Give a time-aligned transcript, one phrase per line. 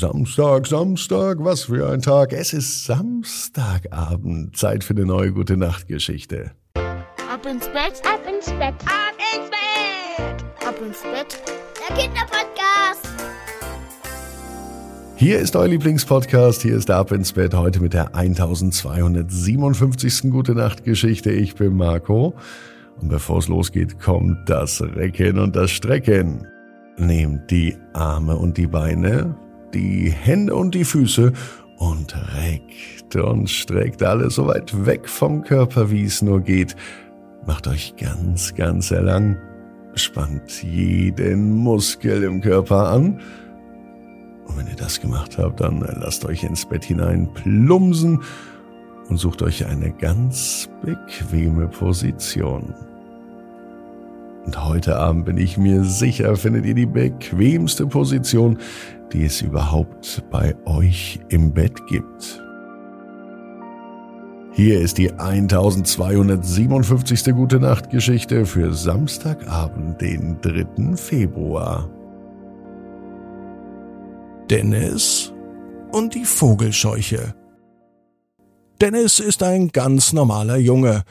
[0.00, 2.32] Samstag, Samstag, was für ein Tag.
[2.32, 4.56] Es ist Samstagabend.
[4.56, 6.52] Zeit für eine neue gute Nachtgeschichte.
[6.74, 11.42] Ab ins Bett, ab ins Bett, ab ins Bett, ab ins Bett.
[11.76, 13.10] Der Kinderpodcast.
[15.16, 16.62] Hier ist euer Lieblingspodcast.
[16.62, 20.30] Hier ist Ab ins Bett heute mit der 1257.
[20.30, 21.30] Gute Nachtgeschichte.
[21.30, 22.34] Ich bin Marco.
[23.02, 26.46] Und bevor es losgeht, kommt das Recken und das Strecken.
[26.96, 29.36] Nehmt die Arme und die Beine,
[29.74, 31.32] die Hände und die Füße
[31.78, 36.76] und reckt und streckt alles so weit weg vom Körper, wie es nur geht.
[37.46, 39.38] Macht euch ganz, ganz lang.
[39.94, 43.20] Spannt jeden Muskel im Körper an.
[44.46, 48.20] Und wenn ihr das gemacht habt, dann lasst euch ins Bett hinein plumsen
[49.08, 52.74] und sucht euch eine ganz bequeme Position.
[54.46, 58.58] Und heute Abend bin ich mir sicher, findet ihr die bequemste Position,
[59.12, 62.42] die es überhaupt bei euch im Bett gibt.
[64.52, 67.34] Hier ist die 1257.
[67.34, 70.96] Gute Nacht Geschichte für Samstagabend, den 3.
[70.96, 71.88] Februar.
[74.50, 75.32] Dennis
[75.92, 77.34] und die Vogelscheuche.
[78.80, 81.04] Dennis ist ein ganz normaler Junge.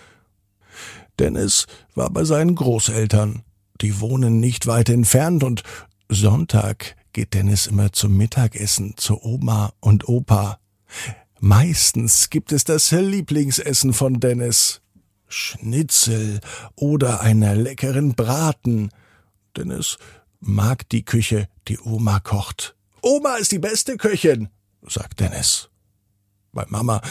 [1.19, 3.43] Dennis war bei seinen Großeltern.
[3.81, 5.63] Die wohnen nicht weit entfernt und
[6.09, 10.59] Sonntag geht Dennis immer zum Mittagessen zu Oma und Opa.
[11.39, 14.81] Meistens gibt es das Lieblingsessen von Dennis.
[15.27, 16.39] Schnitzel
[16.75, 18.89] oder einer leckeren Braten.
[19.55, 19.97] Dennis
[20.39, 22.75] mag die Küche, die Oma kocht.
[23.01, 24.49] Oma ist die beste Köchin,
[24.81, 25.69] sagt Dennis.
[26.51, 27.01] Bei Mama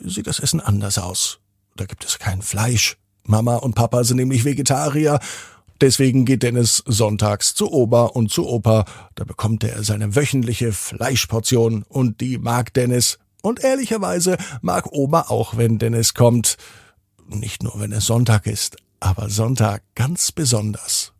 [0.00, 1.40] sieht das Essen anders aus.
[1.76, 2.96] Da gibt es kein Fleisch.
[3.24, 5.20] Mama und Papa sind nämlich Vegetarier.
[5.80, 8.84] Deswegen geht Dennis sonntags zu Oma und zu Opa.
[9.14, 13.18] Da bekommt er seine wöchentliche Fleischportion und die mag Dennis.
[13.42, 16.56] Und ehrlicherweise mag Oma auch, wenn Dennis kommt.
[17.28, 21.12] Nicht nur, wenn es Sonntag ist, aber Sonntag ganz besonders.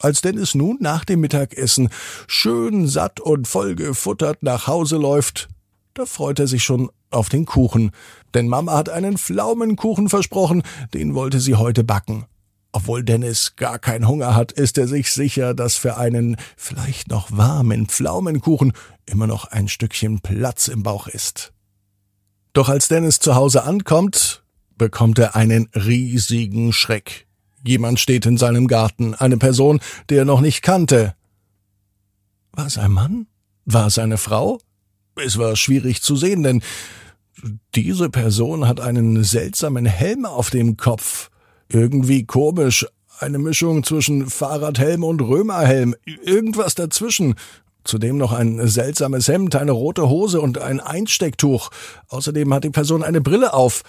[0.00, 1.88] Als Dennis nun nach dem Mittagessen
[2.26, 5.48] schön satt und voll gefuttert nach Hause läuft,
[5.94, 7.90] da freut er sich schon auf den Kuchen,
[8.34, 12.26] denn Mama hat einen Pflaumenkuchen versprochen, den wollte sie heute backen.
[12.72, 17.30] Obwohl Dennis gar keinen Hunger hat, ist er sich sicher, dass für einen vielleicht noch
[17.30, 18.72] warmen Pflaumenkuchen
[19.06, 21.52] immer noch ein Stückchen Platz im Bauch ist.
[22.52, 24.42] Doch als Dennis zu Hause ankommt,
[24.76, 27.28] bekommt er einen riesigen Schreck.
[27.64, 31.14] Jemand steht in seinem Garten, eine Person, die er noch nicht kannte.
[32.52, 33.26] War es ein Mann?
[33.64, 34.58] War es eine Frau?
[35.16, 36.62] Es war schwierig zu sehen, denn
[37.74, 41.30] diese Person hat einen seltsamen Helm auf dem Kopf.
[41.68, 42.86] Irgendwie komisch.
[43.18, 45.94] Eine Mischung zwischen Fahrradhelm und Römerhelm.
[46.04, 47.34] Irgendwas dazwischen.
[47.84, 51.70] Zudem noch ein seltsames Hemd, eine rote Hose und ein Einstecktuch.
[52.08, 53.82] Außerdem hat die Person eine Brille auf.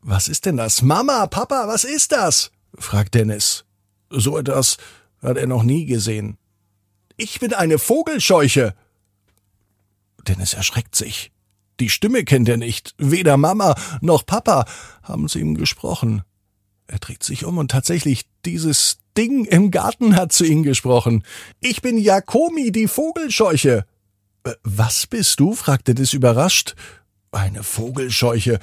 [0.00, 0.82] Was ist denn das?
[0.82, 2.50] Mama, Papa, was ist das?
[2.78, 3.64] fragt Dennis.
[4.10, 4.78] So etwas
[5.22, 6.38] hat er noch nie gesehen.
[7.16, 8.74] Ich bin eine Vogelscheuche,
[10.26, 11.30] Dennis erschreckt sich.
[11.80, 12.94] Die Stimme kennt er nicht.
[12.98, 14.64] Weder Mama noch Papa
[15.02, 16.22] haben zu ihm gesprochen.
[16.86, 21.24] Er dreht sich um und tatsächlich dieses Ding im Garten hat zu ihm gesprochen.
[21.60, 23.86] Ich bin Jakomi, die Vogelscheuche.
[24.44, 25.54] Äh, was bist du?
[25.54, 26.74] fragte Dennis überrascht.
[27.32, 28.60] Eine Vogelscheuche.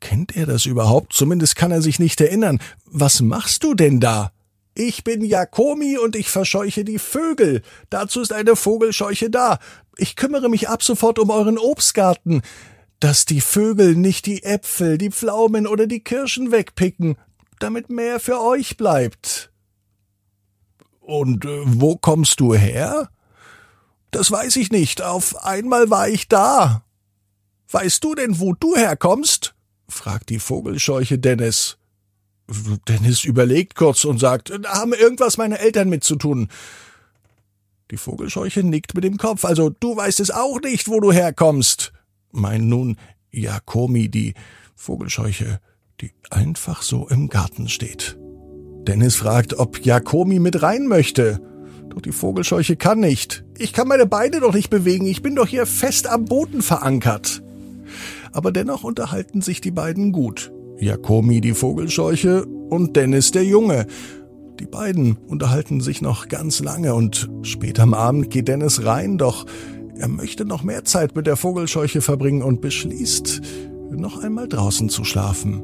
[0.00, 1.12] Kennt er das überhaupt?
[1.12, 2.60] Zumindest kann er sich nicht erinnern.
[2.84, 4.32] Was machst du denn da?
[4.74, 7.62] Ich bin Jakomi und ich verscheuche die Vögel.
[7.90, 9.58] Dazu ist eine Vogelscheuche da.
[9.96, 12.42] Ich kümmere mich ab sofort um euren Obstgarten,
[12.98, 17.16] dass die Vögel nicht die Äpfel, die Pflaumen oder die Kirschen wegpicken,
[17.58, 19.52] damit mehr für euch bleibt.
[21.00, 23.10] Und äh, wo kommst du her?
[24.10, 25.02] Das weiß ich nicht.
[25.02, 26.84] Auf einmal war ich da.
[27.70, 29.54] Weißt du denn, wo du herkommst?
[29.88, 31.78] fragt die Vogelscheuche Dennis.
[32.88, 36.48] Dennis überlegt kurz und sagt, da haben irgendwas meine Eltern mit zu tun.
[37.90, 41.92] Die Vogelscheuche nickt mit dem Kopf, also du weißt es auch nicht, wo du herkommst.
[42.30, 42.96] Mein nun
[43.30, 44.34] Jakomi, die
[44.74, 45.60] Vogelscheuche,
[46.00, 48.18] die einfach so im Garten steht.
[48.86, 51.40] Dennis fragt, ob Jakomi mit rein möchte.
[51.90, 53.44] Doch die Vogelscheuche kann nicht.
[53.58, 57.42] Ich kann meine Beine doch nicht bewegen, ich bin doch hier fest am Boden verankert.
[58.32, 60.50] Aber dennoch unterhalten sich die beiden gut.
[60.82, 63.86] Jakomi die Vogelscheuche und Dennis der Junge.
[64.60, 69.46] Die beiden unterhalten sich noch ganz lange und später am Abend geht Dennis rein, doch
[69.96, 73.40] er möchte noch mehr Zeit mit der Vogelscheuche verbringen und beschließt,
[73.90, 75.62] noch einmal draußen zu schlafen.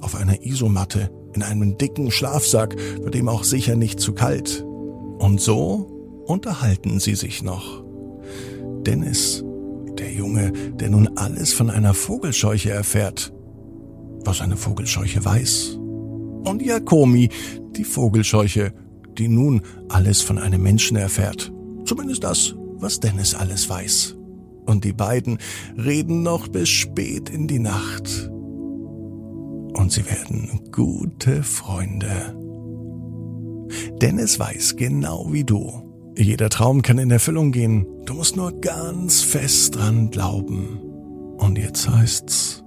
[0.00, 4.64] Auf einer Isomatte, in einem dicken Schlafsack, wird ihm auch sicher nicht zu kalt.
[5.18, 7.84] Und so unterhalten sie sich noch.
[8.86, 9.44] Dennis,
[9.98, 13.32] der Junge, der nun alles von einer Vogelscheuche erfährt,
[14.24, 15.78] was eine Vogelscheuche weiß.
[16.44, 17.28] Und Jakomi,
[17.76, 18.72] die Vogelscheuche,
[19.18, 21.52] die nun alles von einem Menschen erfährt.
[21.84, 24.16] Zumindest das, was Dennis alles weiß.
[24.66, 25.38] Und die beiden
[25.76, 28.30] reden noch bis spät in die Nacht.
[29.74, 32.36] Und sie werden gute Freunde.
[34.00, 35.90] Dennis weiß genau wie du.
[36.16, 37.86] Jeder Traum kann in Erfüllung gehen.
[38.04, 40.80] Du musst nur ganz fest dran glauben.
[41.38, 42.59] Und jetzt heißt's,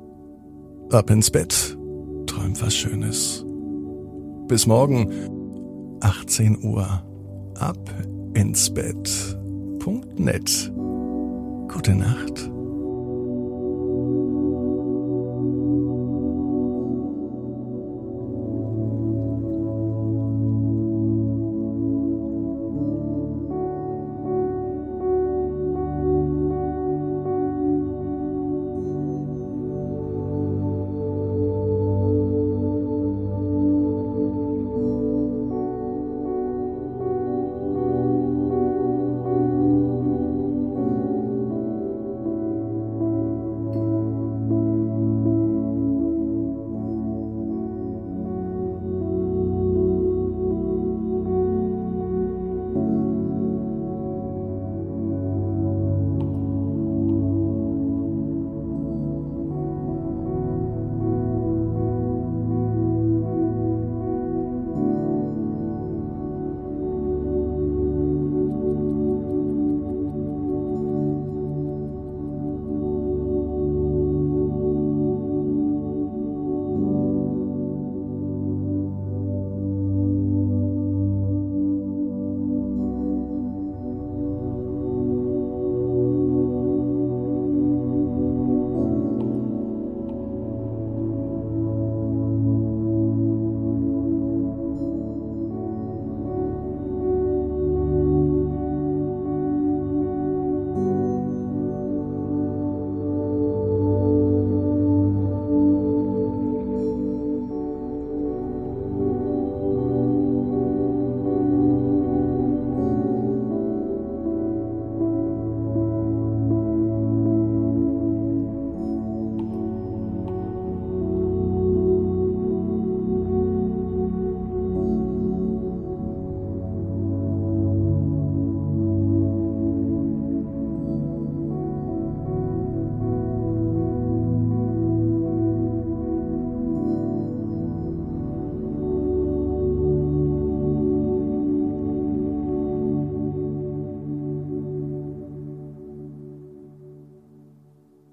[0.94, 1.78] ab ins Bett,
[2.28, 3.46] träum was Schönes.
[4.48, 5.10] Bis morgen,
[6.02, 7.04] 18 Uhr,
[7.56, 7.90] ab
[8.34, 10.72] ins Bett.net.
[11.68, 12.53] Gute Nacht.